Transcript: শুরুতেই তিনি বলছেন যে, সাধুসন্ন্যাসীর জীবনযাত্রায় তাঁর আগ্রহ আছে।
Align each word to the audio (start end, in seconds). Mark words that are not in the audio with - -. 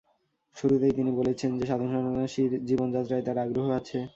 শুরুতেই 0.57 0.93
তিনি 0.97 1.11
বলছেন 1.19 1.51
যে, 1.59 1.65
সাধুসন্ন্যাসীর 1.67 2.51
জীবনযাত্রায় 2.65 3.23
তাঁর 3.23 3.37
আগ্রহ 3.37 3.67
আছে। 3.79 3.97